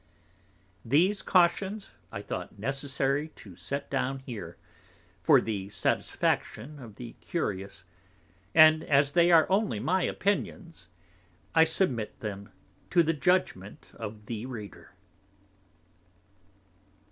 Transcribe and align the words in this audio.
These 0.83 1.21
Cautions 1.21 1.91
I 2.11 2.23
thought 2.23 2.57
necessary 2.57 3.27
to 3.35 3.55
set 3.55 3.87
down 3.91 4.17
here, 4.25 4.57
for 5.21 5.39
the 5.39 5.69
satisfaction 5.69 6.79
of 6.79 6.95
the 6.95 7.13
Curious; 7.21 7.85
and 8.55 8.83
as 8.85 9.11
they 9.11 9.31
are 9.31 9.45
only 9.47 9.79
my 9.79 10.01
Opinions, 10.01 10.87
I 11.53 11.65
submit 11.65 12.19
them 12.19 12.49
to 12.89 13.03
the 13.03 13.13
judgment 13.13 13.89
of 13.93 14.25
the 14.25 14.47
Reader. 14.47 14.95